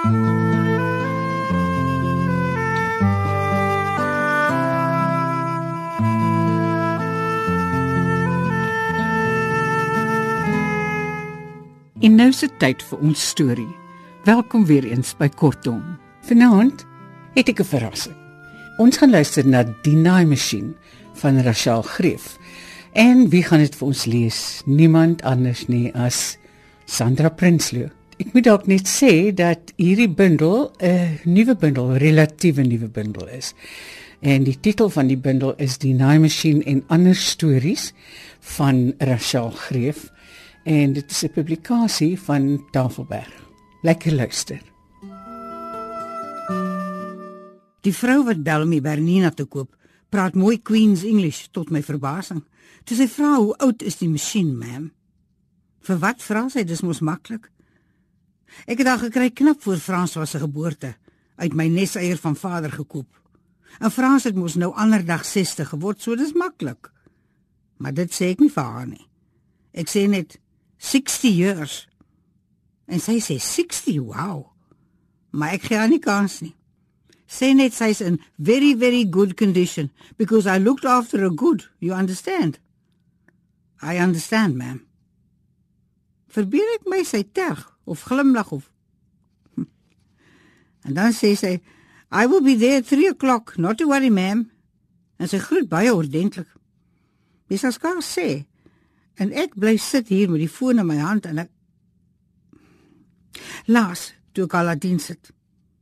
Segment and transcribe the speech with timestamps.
[0.00, 0.12] En nou
[12.32, 13.68] se tyd vir ons storie.
[14.24, 15.82] Welkom weer eens by Kortom.
[16.24, 16.86] Vanaand
[17.36, 18.16] het ek 'n verrassing.
[18.78, 20.76] Ons gaan luister na Die Naai Masjien
[21.12, 22.38] van Rachel Greef.
[22.92, 24.62] En wie gaan dit vir ons lees?
[24.64, 26.38] Niemand anders nie as
[26.84, 27.99] Sandra Prinsloo.
[28.20, 33.54] Ek moet dalk net sê dat hierdie bundel 'n nuwe bundel, relatiewe nuwe bundel is.
[34.20, 37.94] En die titel van die bundel is Die Naai Masjien en ander stories
[38.40, 40.10] van Rachel Greef
[40.64, 43.32] en dit is 'n publikasie van Tafelberg.
[43.82, 44.60] Lekker luister.
[47.80, 49.76] Die vrou wat bel die Bernina te koop,
[50.08, 52.44] praat mooi Queen's English tot my verbasing.
[52.84, 54.92] Toe sy vra hoe oud is die masjien, ma'am?
[55.80, 56.64] Vir wat vra sy?
[56.64, 57.50] Dis mos maklik.
[58.66, 60.94] Ek het daar gekry knap voor Frans was se geboorte
[61.36, 63.08] uit my neseier van vader gekoop.
[63.78, 66.90] En Frans het mos nou ander dag 60 geword, so dis maklik.
[67.76, 69.06] Maar dit sê ek nie vir haar nie.
[69.72, 70.38] Ek sê net
[70.78, 71.76] 60 years.
[72.90, 74.50] En sy sê 60, wow.
[75.30, 76.54] Maar ek gee haar nie kans nie.
[77.30, 81.94] Sê net sy's in very very good condition because I looked after her good, you
[81.94, 82.58] understand?
[83.80, 84.89] I understand, ma'am.
[86.30, 88.70] Verbeel ek my sy terg of glimlag of.
[90.86, 91.58] En dan sê sy
[92.10, 94.48] I will be there 3 o'clock, not to worry, ma'am.
[95.20, 96.48] En sy groet baie ordentlik.
[97.46, 98.50] Wie sal skaars sê
[99.20, 101.50] En ek bly sit hier met die foon in my hand en ek
[103.70, 105.30] Laas, toe ek al aan sit.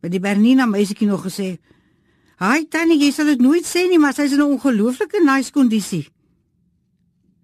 [0.04, 1.58] Met die Bernina meisietjie nog gesê:
[2.36, 6.08] "Haai tannie, jy sal dit nooit sê nie, maar sy's in 'n ongelooflike nice kondisie."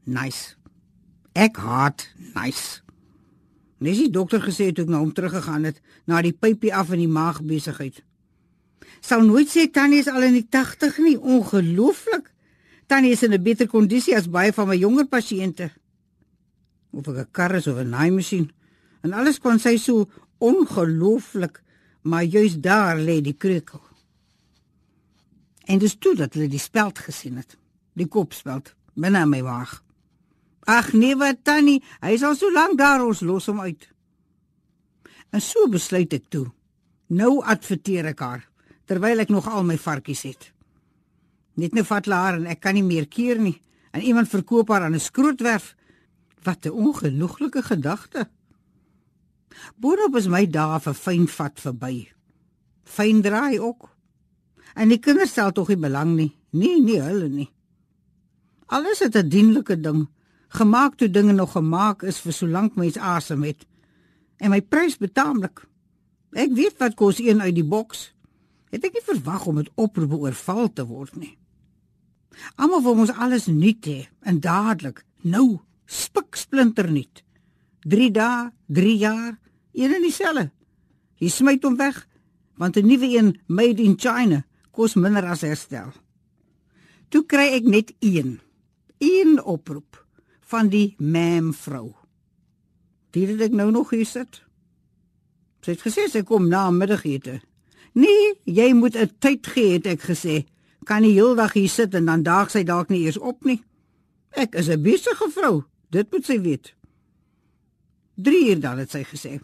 [0.05, 0.56] Nice.
[1.33, 2.83] Ek haat nice.
[3.78, 6.98] Nes die dokter gesê toe ek na hom teruggegaan het na die pypie af in
[6.98, 8.03] die maag besigheid.
[9.00, 12.30] Sal nooit sê tannie is al in die 80 nie, ongelooflik.
[12.86, 15.70] Tannie is in 'n beter kondisie as baie van my jonger pasiënte
[16.92, 18.51] of ek 'n kar is of 'n naaimasjien.
[19.02, 20.08] En alles kon sy so
[20.39, 21.62] ongelooflik,
[22.02, 23.83] maar juis daar lê die kreukel.
[25.64, 27.56] En dis toe dat hulle die speld gesien het,
[27.92, 29.83] die kopspeld binne my wag.
[30.64, 33.89] Ag nee wat tannie, hy is al so lank daar ons los hom uit.
[35.30, 36.47] En so besluit ek toe.
[37.13, 38.48] Nou adverteer ek haar
[38.85, 40.51] terwyl ek nog al my varkies het.
[41.57, 43.57] Net nou vat haar en ek kan nie meer keer nie.
[43.97, 45.74] En iemand verkoop haar aan 'n skrootwerf
[46.45, 48.29] Wat 'n ongenoeglike gedagte.
[49.77, 52.13] Boonop is my dae vir fyn vat verby.
[52.85, 53.89] Fyn draai ook.
[54.74, 56.33] En die kinders stel tog nie belang nie.
[56.51, 57.51] Nee, nie hulle nie.
[58.67, 60.08] Alles het 'n dienlike ding.
[60.55, 63.65] Gemaak toe dinge nog gemaak is vir solank mens asem het.
[64.39, 65.65] En my prys betaamlik.
[66.31, 68.13] Ek weet wat kos een uit die boks.
[68.70, 71.33] Het ek nie verwag om dit oproepe oorval te word nie.
[72.55, 75.59] Almal wil ons alles nuut hê en dadelik nou
[75.91, 77.25] spik splinternuut.
[77.91, 79.35] 3 dae, 3 jaar,
[79.75, 80.48] een en dieselfde.
[81.19, 81.98] Jy smyt hom weg
[82.55, 85.91] want 'n nuwe een made in China kos minder as herstel.
[87.09, 88.41] Toe kry ek net een.
[88.98, 90.04] Een oproep
[90.50, 91.94] van die mam vrou.
[93.10, 94.42] Dit het ek nou nog hier sit.
[95.64, 97.40] Sy het gesê sy kom na middagete.
[97.94, 100.44] Nee, jy moet 'n tyd gee het ek gesê.
[100.84, 103.62] Kan nie heeldag hier sit en dan daag sy dalk nie eers op nie.
[104.30, 105.64] Ek is 'n besige vrou.
[105.90, 106.74] Dit moet sy weet.
[108.14, 109.40] 3 uur dan het sy gesê.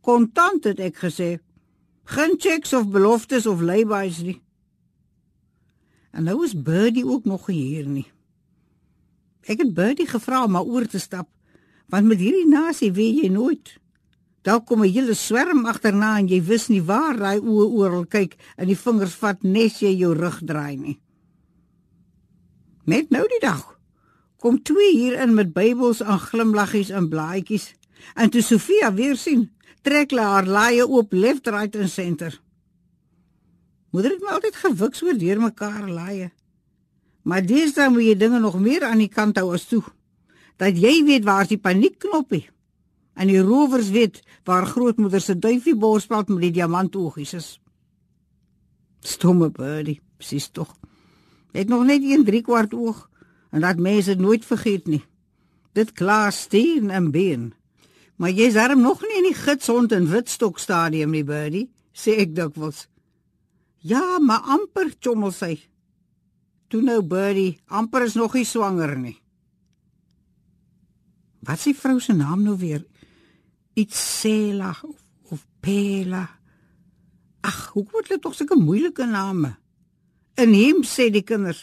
[0.00, 1.38] Kontant het ek gesê.
[2.04, 4.40] Geen checks of beloftes of laybys nie.
[6.10, 8.06] En nou is Birdie ook nog hier nie.
[9.46, 11.28] Ek het Birdie gevra om maar oor te stap,
[11.92, 13.76] want met hierdie nasie weet jy nooit.
[14.42, 18.36] Daar kom 'n hele swerm agterna en jy wis nie waar hy oë oral kyk
[18.56, 20.98] en die vingers vat nes jy jou rug draai nie.
[22.84, 23.78] Net nou die dag
[24.38, 27.74] kom twee hier in met Bybels en glimlaggies en blaadjies.
[28.14, 29.50] En toe Sofia weer sien,
[29.82, 32.40] trek hulle haar laaie oop left right en center.
[33.90, 36.30] Moeder het my altyd gewik so deur mekaar laaie.
[37.26, 39.82] Maar dis dan moet jy dinge nog meer aan die kant hou as toe.
[40.62, 42.44] Dat jy weet waar is die paniekknoppie.
[43.18, 47.48] En die rowers weet waar grootmoeder se duifie borspeld met die diamantoogies is.
[49.00, 50.70] Stomme birdie, presies tog.
[51.56, 53.08] Het nog net 1 3 kwart oog
[53.50, 55.02] en dat mense nooit vergeet nie.
[55.72, 57.54] Dit klaar steen en been.
[58.16, 62.36] Maar jy's darm nog nie in die gitsond en witstok stadium nie, birdie, sê ek
[62.36, 62.86] dikwels.
[63.82, 65.56] Ja, maar amper chommel sy.
[66.68, 69.14] Toe nou birdie, amper is nog nie swanger nie.
[71.46, 72.82] Wat s'ie vrou se naam nou weer?
[73.78, 74.98] Iets Sela of,
[75.30, 76.24] of Pela.
[77.46, 79.54] Ag, hoe word dit tog sulke moeilike name?
[80.42, 81.62] In hem sê die kinders.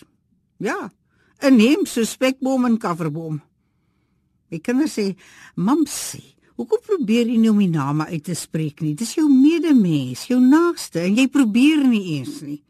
[0.64, 0.88] Ja,
[1.44, 3.42] in hem so spekboom en kafferboom.
[4.54, 5.16] Die kinders sê,
[5.56, 8.94] "Mamsie, hoekom probeer jy nie om die name uit te spreek nie?
[8.94, 12.64] Dis jou medemens, jou naaste en jy probeer nie eens nie."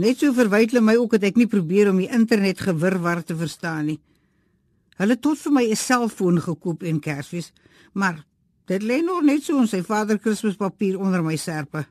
[0.00, 3.36] Net so verwyd hulle my ook dat ek nie probeer om die internet gewirwar te
[3.36, 3.98] verstaan nie.
[5.00, 7.52] Hulle het tot vir my 'n selfoon gekoop in Kersfees,
[7.92, 8.24] maar
[8.66, 11.86] dit lê nog net so in sy vader Kerspapier onder my serpe.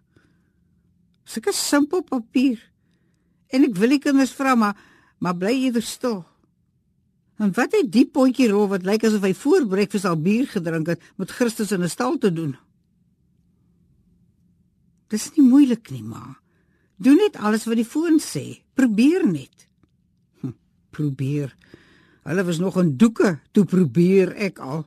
[1.26, 2.58] Sulke simpel papier.
[3.50, 4.76] En ek wil die kinders vra maar
[5.20, 6.26] maar bly eerder stil.
[7.38, 10.88] En wat het die potjie rol wat lyk asof hy voor breakfast al bier gedrink
[10.88, 12.58] het met Christus in 'n stal te doen?
[15.10, 16.38] Dis nie moeilik nie, ma.
[17.00, 18.60] Doen net alles wat die foon sê.
[18.76, 19.68] Probeer net.
[20.42, 20.56] Hm,
[20.92, 21.56] probeer.
[22.28, 24.84] Hulle was nog in doeke, toe probeer ek al.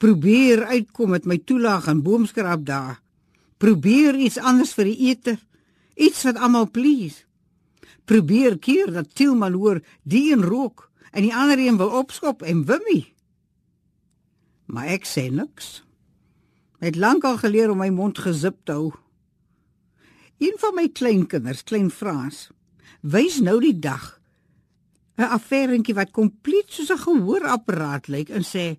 [0.00, 2.96] Probeer uitkom met my toelaag en boomskrap daar.
[3.60, 5.36] Probeer iets anders vir die ete.
[5.94, 7.22] Iets wat almal please.
[8.04, 12.64] Probeer keer dat Tilman hoor die een rook en die ander een wil opskop en
[12.66, 13.12] wimmie.
[14.66, 15.84] Maar ek sê niks.
[16.80, 18.92] Het lankal geleer om my mond gesip te hou.
[20.44, 22.48] Een van my kleinkinders, klein Frans,
[23.00, 24.20] wys nou die dag
[25.16, 28.76] 'n affærentjie wat kompleet soos 'n gehoorapparaat lyk en sê: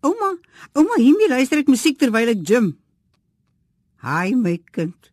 [0.00, 0.30] "Ouma,
[0.72, 2.78] ouma, hiermee luister ek musiek terwyl ek gym."
[3.94, 5.10] "Haai my kind,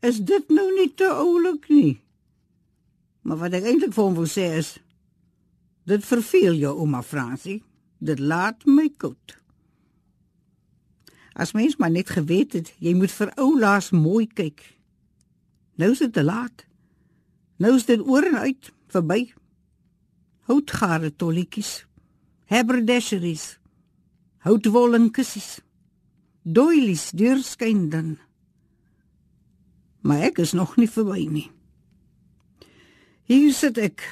[0.00, 2.00] is dit nou nie te oulik nie?"
[3.22, 4.78] Maar wat ek eintlik vir hom wil sê is:
[5.86, 7.62] "Dit verveel jou, ouma Fransie.
[7.98, 9.36] Dit laat my koud."
[11.34, 14.75] As mens maar net geweet het, jy moet vir oulaas mooi kyk.
[15.76, 16.66] Nou is dit te laat.
[17.56, 19.32] Nou is dit oor en uit, verby
[20.46, 21.86] houtgare tolletjies,
[22.50, 23.56] haberdasheries,
[24.46, 25.56] houtwollen kussies,
[26.46, 28.14] doilies deurskyndan.
[30.06, 31.48] Maar ek is nog nie verby nie.
[33.26, 34.06] Hier sit ek,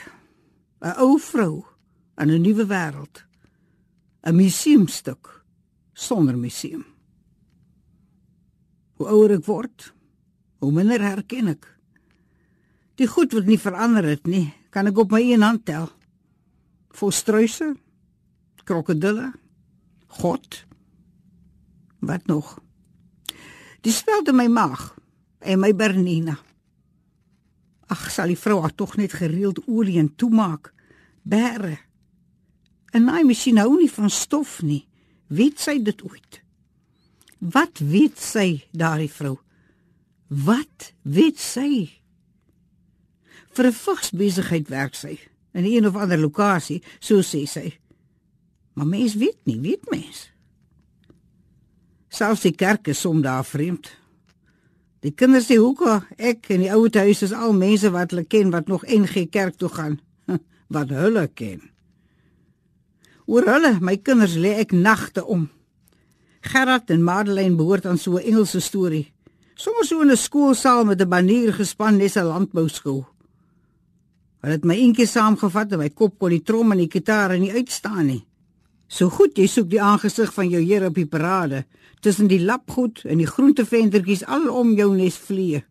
[0.82, 1.62] 'n ou vrou
[2.18, 3.22] in 'n nuwe wêreld.
[4.26, 5.44] 'n Museumstuk
[5.92, 6.84] sonder museum.
[8.96, 9.94] Hoe ouer ek word,
[10.64, 11.68] hoe minder herken ek.
[12.98, 15.90] Die goed wat nie verander het nie, kan ek op my een hand tel
[16.94, 17.74] volstruise,
[18.64, 19.32] krokodille,
[20.20, 20.64] God.
[21.98, 22.58] Wat nog?
[23.82, 24.92] Die speld in my maag
[25.42, 26.36] en my Bernina.
[27.90, 30.70] Ag, sal die vrou haar tog net gereeld olie en toemaak.
[31.22, 31.76] Bære.
[32.94, 34.84] En my masjien hou nie van stof nie.
[35.28, 36.40] Weet sy dit ooit?
[37.42, 39.36] Wat weet sy, daardie vrou?
[40.28, 42.00] Wat weet sy?
[43.54, 45.18] Vir 'n vigsbesigheid werk sy
[45.54, 47.78] in een of ander lokasie, so sê sy.
[48.74, 50.30] Maar mens weet nie, weet mens.
[52.08, 53.90] Selfs die kerk is som daar vreemd.
[55.04, 58.50] Die kinders sê hoekom ek en die ou huis is al mense wat hulle ken
[58.50, 60.00] wat nog NG Kerk toe gaan,
[60.74, 61.60] wat hulle ken.
[63.26, 65.48] Oor hulle, my kinders lê ek nagte om.
[66.44, 69.12] Gerard en Madeleine behoort aan so 'n Engelse storie.
[69.54, 73.06] Sommige so in 'n skoolsaal met 'n banier gespan nes 'n landbouskool.
[74.40, 77.52] Hulle het my eentjie saamgevat en my kop kon die trom en die gitaar nie
[77.52, 78.26] uitstaan nie.
[78.86, 81.64] So goed jy soek die aangesig van jou Here op die parade
[82.00, 85.64] tussen die lapgoed en die groenteventertjies alom jou nes vliee.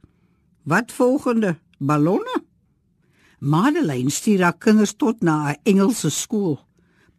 [0.64, 1.58] Wat volgende?
[1.78, 2.44] Ballonne?
[3.40, 6.60] Madeleine stuur haar kinders tot na 'n Engelse skool.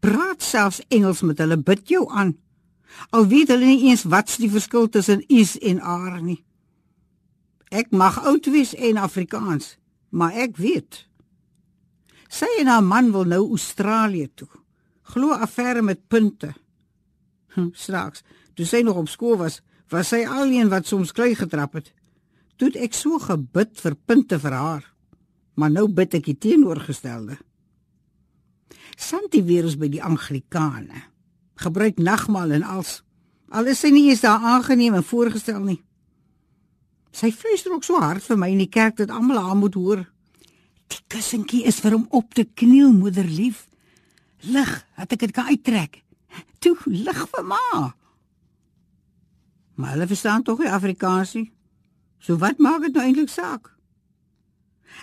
[0.00, 2.36] Praat selfs Engels met hulle, bid jou aan.
[3.10, 6.44] Al weet hulle nie eens wat's die verskil tussen is en are nie.
[7.74, 9.74] Ek mag oud wees en Afrikaans,
[10.14, 11.02] maar ek weet
[12.34, 14.48] Sy en haar man wil nou Australië toe.
[15.14, 16.54] Glo affære met punte.
[17.54, 18.24] Hm, straks,
[18.58, 19.60] toe sy nog op skool was,
[19.92, 21.92] was sy alleen wat soms klei getrap het.
[22.58, 24.84] Toe het ek so gebid vir punte vir haar.
[25.54, 27.38] Maar nou bid ek die teenoorgestelde.
[28.98, 31.04] Santi weer is by die Anglikane.
[31.62, 33.02] Gebruik nagmaal en als
[33.54, 35.78] al is sy nie eens daar aangeneem en voorgestel nie.
[37.14, 40.02] Sy fluister ook so hard vir my in die kerk dat almal haar moet hoor.
[40.90, 43.68] Die kussentjie is vir hom op te kniel, moederlief.
[44.50, 46.00] Lig, dat ek dit kan uittrek.
[46.58, 47.92] Toe lig vir ma.
[49.78, 51.48] Maar hulle verstaan tog nie Afrikaans nie.
[52.18, 53.70] So wat maak dit nou eintlik saak?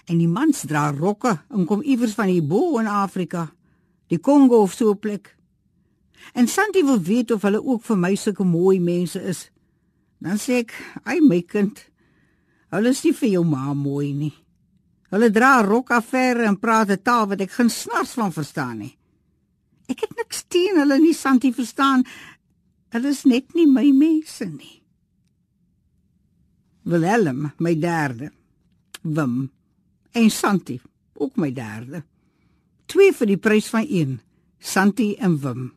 [0.08, 3.50] En die mans dra rokke en kom iewers van die bo in Afrika,
[4.12, 5.36] die Kongo of so 'n plek.
[6.34, 9.52] En Santi wil weet of hulle ook vir my sulke mooi mense is.
[10.20, 10.72] Dan sê ek,
[11.04, 11.91] "Ai my kind,
[12.72, 14.34] hulle is nie vir jou ma mooi nie."
[15.12, 18.98] Hulle dra rokaffære en praat 'n taal wat ek geen snars van verstaan nie.
[19.90, 22.06] Ek het niks teen hulle nie, Santi verstaan.
[22.92, 24.84] Hulle is net nie my mense nie.
[26.84, 28.32] Willem, my derde.
[29.02, 29.52] Wim
[30.12, 30.82] en Santi,
[31.14, 32.04] ook my derde.
[32.86, 34.20] Twee vir die prys van een.
[34.60, 35.72] Santi en Wim.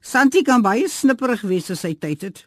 [0.00, 2.44] Santi kan baie snipperig wees as hy tyd het.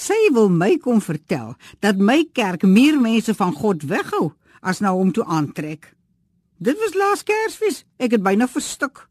[0.00, 4.30] Sy wil my kom vertel dat my kerk meer mense van God weghou
[4.64, 5.90] as na hom toe aantrek.
[6.60, 7.84] Dit was laas Kersfees.
[8.00, 9.06] Ek het byna verstik.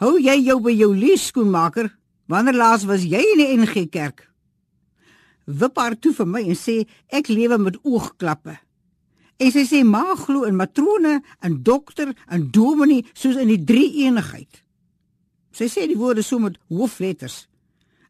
[0.00, 1.90] Hou jy jou by jou leeskoenmaker?
[2.28, 4.26] Wanneer laas was jy in die NG Kerk?
[5.46, 6.82] Wip haar toe vir my en sê
[7.14, 8.56] ek lewe met oogklappe.
[9.36, 13.90] En sy sê ma glo in matrone, in dokter, in dominee soos in die drie
[14.04, 14.62] eenigheid.
[15.56, 17.44] Sy sê die woorde so met hoofletters.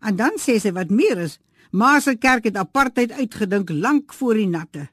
[0.07, 1.39] En dan sê sy wat meer is,
[1.77, 4.87] ma se kerk het apartheid uitgedink lank voor die natte.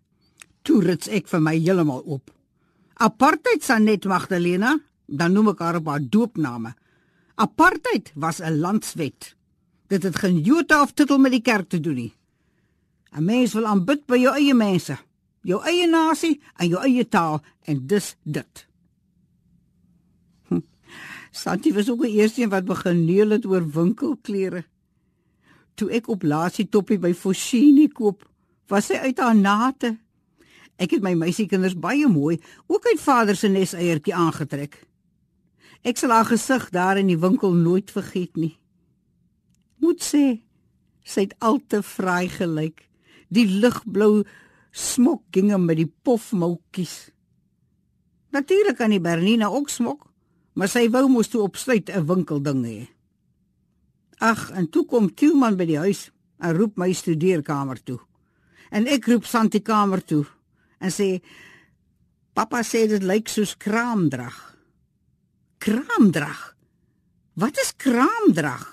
[0.67, 2.31] Toe rits ek vir my heeltemal op.
[2.99, 4.75] Apartheid sa net Magdalena,
[5.07, 6.73] dan noem ek haar op haar doopname.
[7.35, 9.35] Apartheid was 'n landswet.
[9.87, 12.13] Dit het geen jota of titel met die kerk te doen nie.
[13.11, 14.97] 'n Mens wil aanbid by jou eie mense
[15.43, 18.65] jou eie nasie en jou eie taal en dis dit.
[20.49, 20.63] Hm.
[21.31, 24.63] Santi was ook die eerste een wat begin neul het oor winkelklere.
[25.75, 28.23] Toe ek op laasie toppie by Foschini koop,
[28.69, 29.95] was sy uit haar nate.
[30.81, 34.77] Ek het my meisiekinders baie mooi, ook uit vader se neseiertjie aangetrek.
[35.83, 38.55] Ek sal haar gesig daar in die winkel nooit vergeet nie.
[39.83, 40.25] Moet sê,
[41.03, 42.85] sy het al te vry gelyk.
[43.33, 44.23] Die ligblou
[44.71, 47.11] smok ginge met die pofmoutjies.
[48.33, 50.07] Natuurlik kan die Bernina ook smok,
[50.57, 52.79] maar sy wou mos toe opsluit 'n winkelding hê.
[54.17, 56.09] Ag, en toe kom Tielman by die huis
[56.43, 57.99] en roep my studeerkamer toe.
[58.73, 60.25] En ek roep Santi kamer toe
[60.83, 61.21] en sê
[62.33, 64.33] Pappa sê dit lyk soos kraamdrag.
[65.61, 66.39] Kraamdrag.
[67.37, 68.63] Wat is kraamdrag?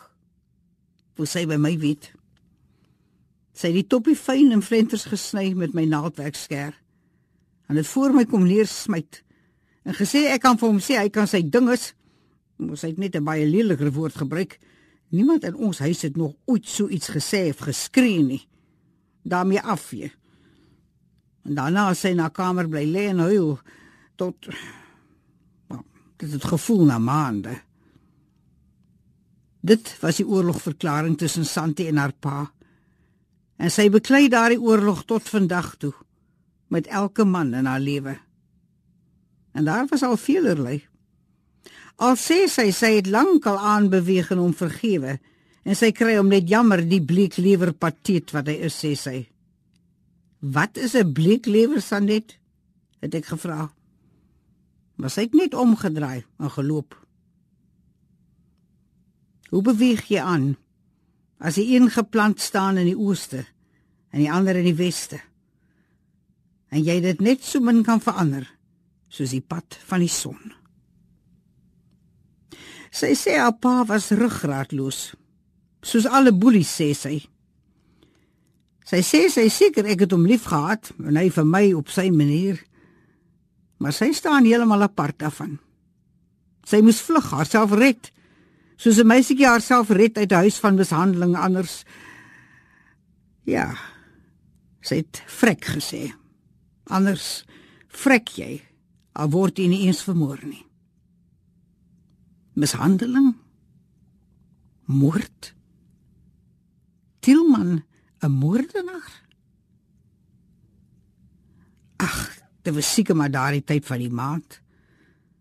[1.17, 2.09] Wou sy by my weet?
[3.53, 6.73] Sy het die toppie fyn in flenters gesny met my naaldwerksker.
[7.69, 9.21] En dit voor my kom neersmyt.
[9.85, 11.91] En gesê ek kan vir hom sê hy kan sy dinges.
[12.61, 14.59] Moes hy net 'n baie leliker woord gebruik.
[15.11, 18.45] Niemand in ons huis het nog ooit so iets gesê of geskree nie.
[19.23, 20.13] daarmee afvee.
[21.43, 23.59] En daarna sy na kamer bly lê en huil
[24.21, 24.49] tot
[25.69, 25.83] well,
[26.21, 27.57] dit het gevoel na maande.
[29.61, 32.51] Dit was die oorlogverklaring tussen Santi en haar pa
[33.61, 35.93] en sy beklei daardie oorlog tot vandag toe
[36.73, 38.17] met elke man in haar lewe.
[39.53, 40.79] En daar was al veelerlei.
[42.01, 45.19] Al sê sy sy het lankal aanbeweeg en hom vergewe
[45.65, 49.19] en sy kry hom net jammer die bleeklewer patet wat hy is sê sy.
[50.41, 52.39] Wat is 'n bleeklewer sanet?
[53.01, 53.73] het ek gevra.
[54.97, 56.95] Maar sy het net omgedraai en geloop.
[59.51, 60.57] Hoe beweeg jy aan?
[61.41, 63.45] as die een geplant staan in die ooste
[64.11, 65.21] en die ander in die weste.
[66.71, 68.45] En jy dit net so min kan verander
[69.11, 70.53] soos die pad van die son.
[72.91, 75.15] Sy sê haar pa was ruggraatloos.
[75.83, 77.21] Soos alle boelies sê sy.
[78.85, 82.11] Sy sê sy seker ek het hom lief gehad en hy vir my op sy
[82.11, 82.59] manier.
[83.79, 85.59] Maar sy staan heeltemal apart daarvan.
[86.67, 88.11] Sy moes vlug, haarself red
[88.81, 91.85] soos 'n meisietjie haarself red uit 'n huis van mishandeling anders.
[93.45, 93.77] Ja.
[94.81, 96.13] Sy het vrek gesê.
[96.85, 97.45] Anders
[97.89, 98.63] vrek jy,
[99.13, 100.65] al word jy nie eens vermoor nie.
[102.61, 103.35] Mishandeling?
[104.85, 105.55] Moord?
[107.21, 107.85] Tilman
[108.21, 109.23] 'n moordenaar?
[111.97, 114.61] Ag, dit was seker maar daardie tyd van die maand.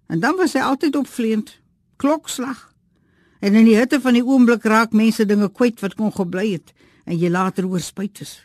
[0.07, 1.59] En dan was hy altyd opvleend.
[1.95, 2.73] Klokslag.
[3.39, 6.73] En in die hitte van die oomblik raak mense dinge kwyt wat kon gebly het
[7.05, 8.39] en jy later oor spyt is.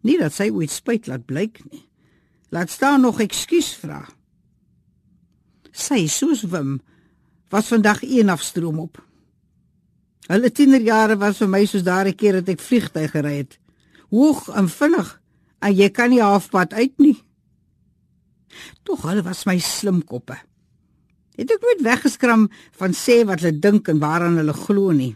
[0.00, 1.84] Nie dat sy ooit spyt laat blyk nie.
[2.48, 4.04] Laat staan nog ekskuus vra.
[5.72, 6.80] Sy soos Wim
[7.52, 9.02] was vandag een afstroom op.
[10.26, 13.58] Hulle tienerjare was vir my soos daardie keer dat ek vliegtyg gery het.
[14.10, 15.14] Hoog en vinnig
[15.62, 17.16] en jy kan nie halfpad uit nie.
[18.82, 20.38] Tog hulle was my slim koppe
[21.36, 22.48] het ek nooit weggeskram
[22.80, 25.14] van sê wat hulle dink en waaraan hulle glo nie.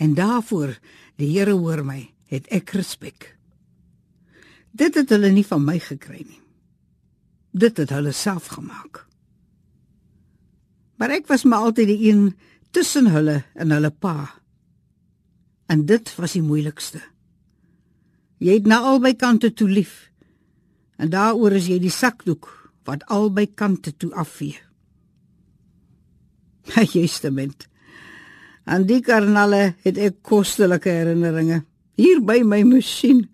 [0.00, 0.74] En daarvoor,
[1.20, 2.00] die Here hoor my,
[2.32, 3.34] het ek respek.
[4.72, 6.40] Dit het hulle nie van my gekry nie.
[7.52, 9.04] Dit het hulle self gemaak.
[11.00, 12.26] Maar ek was maar altyd die een
[12.74, 14.30] tussen hulle en hulle pa.
[15.66, 17.00] En dit was die moeilikste.
[18.42, 20.10] Jy het na albei kante toe lief.
[21.00, 22.50] En daaroor is jy die sakdoek
[22.84, 24.58] wat albei kante toe afvee.
[26.94, 27.68] Justament.
[28.64, 31.62] Aan die karnalle het ek kostelike herinneringe.
[32.00, 33.24] Hier by my masjien.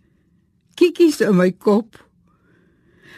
[0.78, 1.98] Kikkies in my kop.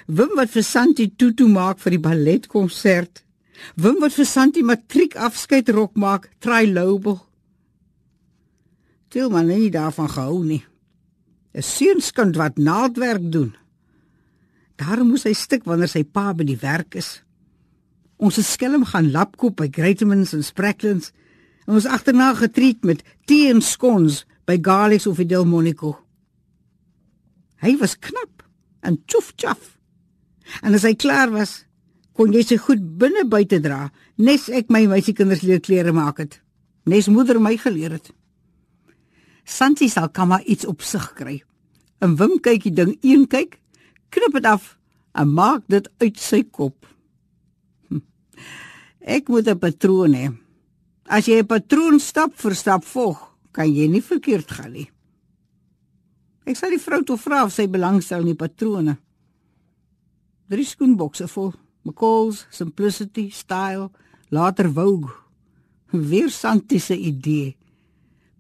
[0.07, 3.23] Wim wat vir Santi tutu maak vir die balletkonsert.
[3.77, 7.21] Wim wat vir Santi matriek afskeidrok maak, try Lobel.
[9.13, 10.65] Tilman het nie daarvan gehou nie.
[11.55, 13.57] 'n Seunskind wat naaldwerk doen.
[14.77, 17.23] Daarom moes hy stik wanneer sy pa by die werk is.
[18.17, 21.13] Ons het skelm gaan lapkoop by Greatmans en Sprecklins
[21.67, 25.99] en ons agterna getreat met tee en skons by Garlics of Delmonico.
[27.63, 28.43] Hy was knap
[28.83, 29.77] en tjof tjof.
[30.63, 31.63] En as hy klaar was,
[32.17, 33.87] kon jy sy goed binne buite dra,
[34.21, 36.41] nes ek my meisiekinders leer klere maak het.
[36.87, 38.13] Nes moeder my geleer het.
[39.45, 41.41] Santi sal kamma iets op sig kry.
[42.03, 43.59] En Wim kyk die ding een kyk,
[44.11, 44.77] knip dit af
[45.19, 46.87] en maak dit uit sy kop.
[47.89, 48.03] Hm.
[49.01, 50.33] Ek moet 'n patroon hê.
[51.07, 53.19] As jy 'n patroon stap vir stap volg,
[53.53, 54.91] kan jy nie verkeerd gaan nie.
[56.45, 58.97] Ek sal die vrou toe vra of sy belangstel in die patrone.
[60.49, 61.53] Drie skoenbokse vol
[61.83, 63.91] McCall's Simplicity Style,
[64.31, 65.11] later Vogue.
[65.91, 67.57] Weer Santi se idee.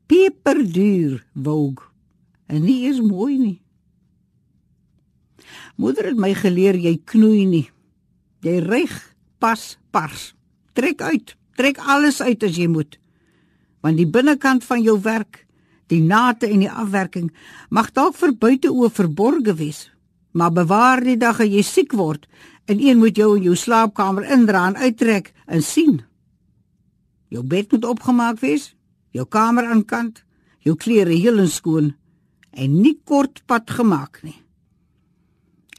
[0.06, 1.84] Peperduur Vogue.
[2.46, 3.58] En nie is mooi nie.
[5.76, 7.66] Moeder het my geleer jy knoei nie.
[8.44, 8.92] Jy reg
[9.42, 10.32] pas pars.
[10.76, 12.98] Trek uit, trek alles uit as jy moet.
[13.82, 15.42] Want die binnekant van jou werk,
[15.90, 17.32] die nate en die afwerking
[17.70, 19.82] mag dalk vir buiteoë verborge wees,
[20.32, 22.28] maar bewaar die dag as jy siek word
[22.64, 26.02] en een moet jou in jou slaapkamer indra en uittrek en sien.
[27.28, 28.74] Jou bed moet opgemaak wees,
[29.10, 30.22] jou kamer aan kant,
[30.62, 31.92] jou klere heel en skoon
[32.52, 34.36] en nie kort pad gemaak nie.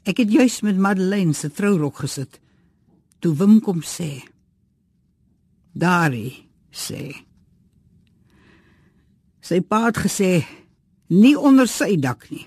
[0.04, 2.40] Ek het juis met Madeleine se trourok gesit
[3.24, 4.20] toe Wim kom sê.
[5.72, 6.28] Daari
[6.68, 7.14] sê.
[9.40, 10.42] Sy pa het gesê
[11.08, 12.44] nie onder sy dak nie.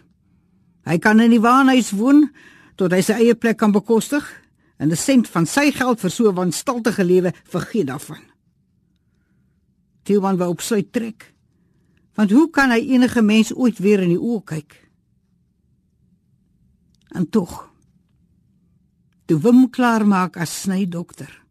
[0.86, 2.27] Hy kan in die waanhuis woon
[2.77, 4.25] tot hy sy eie plek kan bekostig
[4.77, 8.23] en 'n sent van sy geld vir so 'n wanstaltige lewe vergeet daarvan.
[10.03, 11.33] Tilman wou op sy trek.
[12.15, 14.89] Want hoe kan hy enige mens ooit weer in die oë kyk?
[17.07, 17.73] En tog.
[19.25, 21.43] Toe Wim klaar maak as snydokter.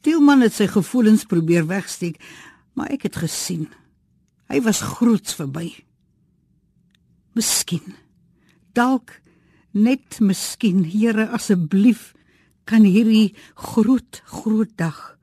[0.00, 2.16] Tilman het sy gevoelens probeer wegsteek,
[2.72, 3.68] maar ek het gesien.
[4.48, 5.84] Hy was groots verby.
[7.34, 7.94] Miskien
[8.72, 9.20] dalk
[9.78, 12.12] net miskien Here asseblief
[12.68, 15.18] kan hierdie groot groot dag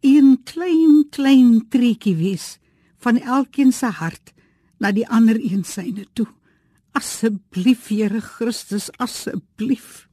[0.00, 2.58] een klein klein treetjie wees
[3.02, 4.32] van elkeen se hart
[4.78, 6.26] na die ander een syne toe.
[6.92, 10.06] Asseblief Here Christus asseblief.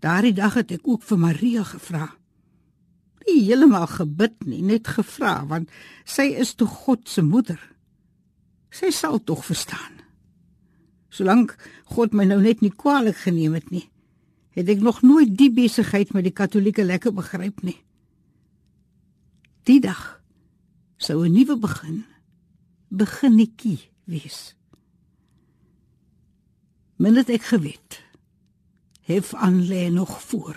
[0.00, 2.08] Daardie dag het ek ook vir Maria gevra.
[3.26, 5.72] Nie heeltemal gebid nie net gevra want
[6.04, 7.60] sy is tog God se moeder.
[8.72, 9.97] Sy sal tog verstaan
[11.18, 11.56] Solank
[11.90, 13.88] God my nou net nie kwaadlik geneem het nie,
[14.54, 17.78] het ek nog nooit die besigheid met die Katolieke lekker begryp nie.
[19.66, 20.20] Die dag
[20.96, 22.04] sou 'n nuwe begin
[22.88, 24.54] beginnetjie wees.
[26.96, 28.00] Minnet ek geweet,
[29.02, 30.56] hef aan lê nog voor.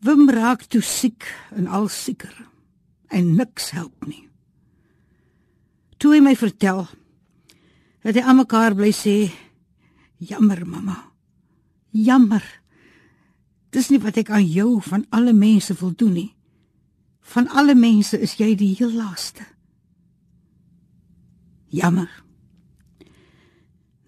[0.00, 2.48] Wim raak toe siek en al sieker
[3.08, 4.28] en niks help nie.
[5.96, 6.88] Toe hy my vertel
[8.04, 9.32] dat hy aan mekaar bly sê
[10.20, 10.96] jammer mamma.
[11.90, 12.44] Jammer.
[13.72, 16.30] Dis nie wat ek aan jou van alle mense wil doen nie.
[17.32, 19.46] Van alle mense is jy die heel laaste.
[21.72, 22.10] Jammer.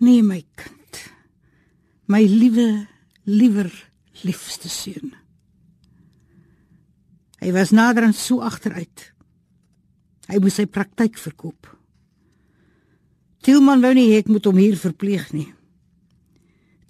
[0.04, 1.00] Nee my kind.
[2.06, 2.84] My liewe
[3.24, 3.72] liewer
[4.22, 5.14] liefste seun.
[7.40, 9.08] Hy was nader aan so agteruit.
[10.28, 11.75] Hy moes sy praktyk verkoop
[13.46, 15.52] Tilman wou nie ek moet hom hier verpleeg nie.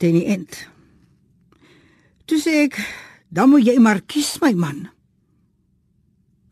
[0.01, 0.63] Teen die end.
[2.25, 2.79] Toe sê ek,
[3.29, 4.87] dan moet jy maar kies my man.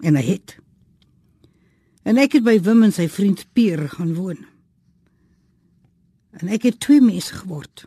[0.04, 0.58] En hy het.
[2.04, 4.44] En ek het by Wim en sy vriend Pier gaan woon.
[6.36, 7.86] En ek het twee mense geword.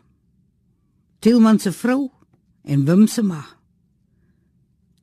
[1.22, 2.08] Tilman se vrou
[2.66, 3.44] en Wim se ma.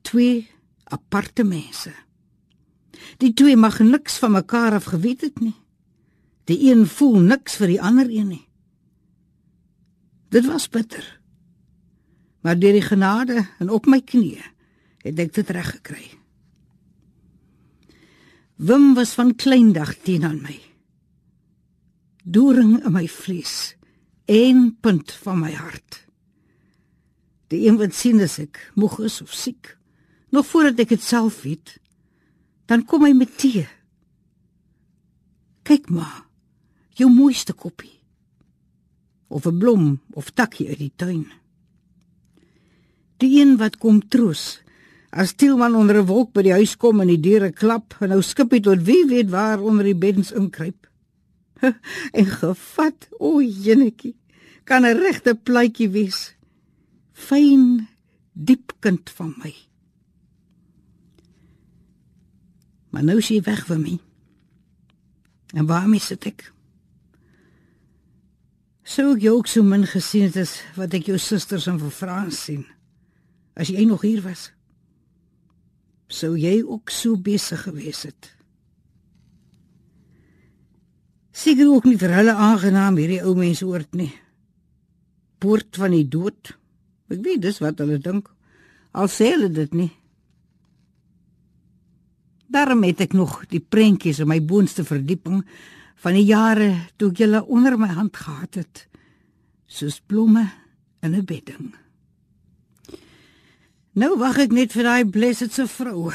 [0.04, 0.42] Twee
[0.84, 1.94] aparte mense.
[3.24, 5.56] Die twee mag niks van mekaar af geweet het nie.
[6.46, 8.44] Die een voel niks vir die ander een nie.
[10.30, 11.04] Dit was bitter.
[12.42, 14.44] Maar deur die genade en op my knieë
[15.06, 16.04] het ek dit reg gekry.
[18.56, 20.56] Wim was van kleindag teen aan my.
[22.24, 23.76] Doring in my vlees,
[24.26, 26.02] een punt van my hart.
[27.52, 29.76] Die een wat sien as ek moeg is of siek,
[30.34, 31.76] nog voordat ek dit self weet,
[32.66, 33.66] dan kom hy met tee
[35.66, 36.25] Kyk maar.
[36.96, 37.92] Jou mooiste koppie.
[39.28, 41.26] Of 'n blom of takkie uit die tuin.
[43.16, 44.62] Die een wat kom troos.
[45.10, 48.22] As Tielman onder 'n wolk by die huis kom en die deure klap en nou
[48.22, 50.86] skip hy tot wie weet waar onder die beddens inkruip.
[52.18, 54.14] en gevat, o jenetjie,
[54.64, 56.34] kan 'n regte plaatjie wees.
[57.12, 57.88] Fyn,
[58.32, 59.54] diep kind van my.
[62.90, 63.98] Maar nou is hy weg van my.
[65.54, 66.55] En waarmee sit ek?
[68.86, 72.38] Sou ek jou ook so min gesien het as wat ek jou susters vir Frans
[72.46, 72.62] sien.
[73.58, 74.50] As jy nog hier was,
[76.12, 78.30] sou jy ook so besig gewees het.
[81.36, 84.12] Seker ook nie vir hulle aangenaam hierdie ou mense hoort nie.
[85.42, 86.54] Poort van die dood.
[87.10, 88.30] Ek weet dis wat hulle dink.
[88.96, 89.90] Al sê hulle dit nie.
[92.46, 95.42] Daarom het ek nog die prentjies in my boonste verdieping
[96.02, 98.86] van die jare toe ek julle onder my hand gehad het,
[99.66, 100.46] soos blomme
[101.02, 101.74] in 'n bedding.
[103.92, 106.12] Nou wag ek net vir daai blessed se vrou.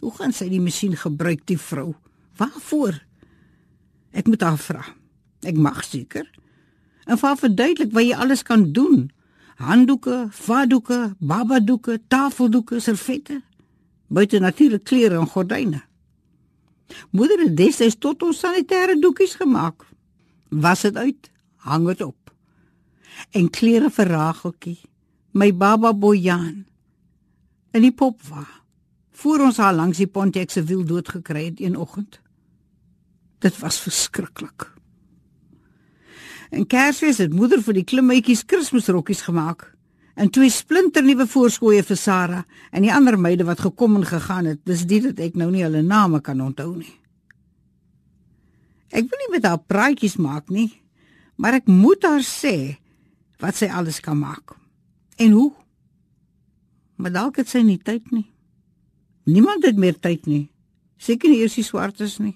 [0.00, 1.94] Hoe gaan sy die masjien gebruik, die vrou?
[2.36, 3.02] Waarvoor?
[4.12, 4.84] Ek moet haar vra.
[5.42, 6.30] Ek mag seker.
[7.06, 9.10] En vir verduidelik wat jy alles kan doen.
[9.56, 13.42] Handdoeke, vadoeke, babadoeke, tafeldoeke, servette
[14.08, 15.82] buite natuurlik klere en gordyne.
[17.10, 19.84] Moeder het destyds tot ons sanitêre doekies gemaak.
[20.48, 22.32] Was dit uit, hang dit op.
[23.30, 24.78] En klere vir Rageltjie,
[25.32, 26.64] my baba Bojan.
[27.70, 28.46] En die pop wa.
[29.18, 32.20] Voor ons haar langs die Pontiac se wiel dood gekry het een oggend.
[33.38, 34.70] Dit was verskriklik.
[36.50, 39.77] En Kersfees het moeder vir die klimmetjies Kersrokkies gemaak
[40.18, 42.42] en twee splinternuwe voorskooie vir Sarah
[42.74, 44.64] en die ander meide wat gekom en gegaan het.
[44.66, 46.94] Dis dit dat ek nou nie hulle name kan onthou nie.
[48.90, 50.72] Ek wil nie met haar praatjies maak nie,
[51.36, 52.80] maar ek moet haar sê
[53.38, 54.56] wat sy alles kan maak.
[55.22, 55.52] En hoe?
[56.98, 58.26] Maar dalk het sy nie tyd nie.
[59.28, 60.48] Niemand het meer tyd nie.
[60.98, 62.34] Seker nie eers die swartes nie.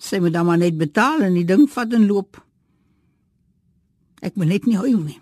[0.00, 2.40] Sy moet dan maar net betaal en die ding vat en loop.
[4.24, 5.20] Ek moet net nie huil nie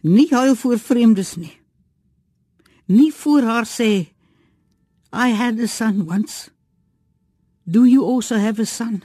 [0.00, 1.54] nie huil voor vreemdes nie.
[2.86, 4.08] Nie voor haar sê
[5.12, 6.50] I had a son once.
[7.64, 9.02] Do you also have a son?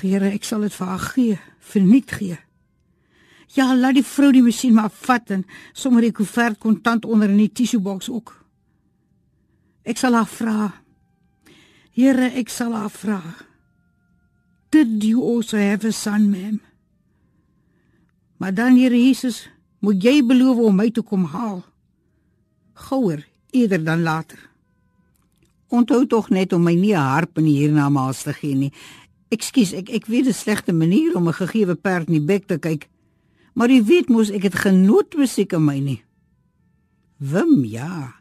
[0.00, 2.38] Here, ek sal dit vir haar gee, verniet gee.
[3.52, 5.44] Ja, laat die vrou die masjien maar vat en
[5.76, 8.32] sommer die koevert kontant onder in die tissue box ook.
[9.84, 10.70] Ek sal haar vra.
[11.92, 13.20] Here, ek sal haar vra.
[14.72, 16.62] Did you also have a son, ma'am?
[18.42, 21.60] Maar dan Here Jesus, moet jy beloof om my te kom haal.
[22.88, 23.20] Gouer
[23.54, 24.40] eerder dan later.
[25.70, 28.72] Onthou tog net om my nie 'n harp in hiernamaals te gee nie.
[29.28, 32.58] Ekskuus, ek ek weet 'n slegte manier om 'n gegeewe perd in die bek te
[32.58, 32.88] kyk.
[33.54, 36.02] Maar jy weet mos ek het genoot musiek in my nie.
[37.18, 38.14] Wim ja.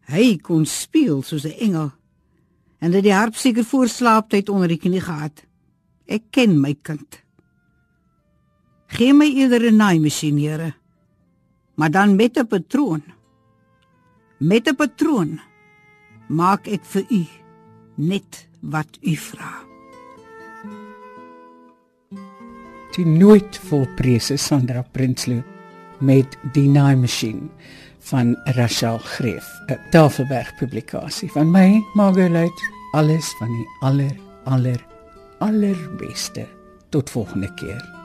[0.00, 1.92] Hy kon speel soos 'n engel.
[2.78, 5.44] En dit die harp seker voor slaaptyd onder die knie gehad.
[6.06, 7.21] Ek ken my kind.
[8.92, 10.74] Gee my eerder 'n naaimasjien, Here.
[11.74, 13.02] Maar dan met 'n patroon.
[14.38, 15.40] Met 'n patroon
[16.28, 17.26] maak ek vir u
[17.94, 19.52] net wat u vra.
[22.94, 25.42] Die nooit volprese Sandra Prinsloo
[25.98, 27.50] met die naaimasjien
[27.98, 34.84] van Rachel Greef, 'n Tafelberg publikasie van my Margolite, alles van die aller aller
[35.38, 36.46] allerbeste.
[36.88, 38.01] Tot volgende keer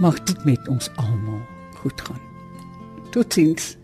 [0.00, 1.42] mag dit met ons almal
[1.76, 2.20] goed gaan.
[3.10, 3.76] Totsiens.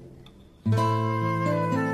[0.70, 1.86] thank you